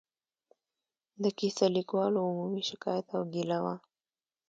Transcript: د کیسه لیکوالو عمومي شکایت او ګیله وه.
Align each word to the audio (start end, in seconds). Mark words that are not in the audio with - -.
د 1.23 1.25
کیسه 1.39 1.65
لیکوالو 1.77 2.25
عمومي 2.29 2.63
شکایت 2.69 3.07
او 3.15 3.21
ګیله 3.33 3.59
وه. 3.63 3.75